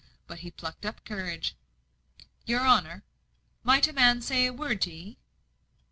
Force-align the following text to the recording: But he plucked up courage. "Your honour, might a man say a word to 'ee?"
But 0.25 0.39
he 0.39 0.49
plucked 0.49 0.83
up 0.83 1.05
courage. 1.05 1.53
"Your 2.47 2.61
honour, 2.61 3.03
might 3.61 3.87
a 3.87 3.93
man 3.93 4.23
say 4.23 4.47
a 4.47 4.51
word 4.51 4.81
to 4.81 4.89
'ee?" 4.91 5.19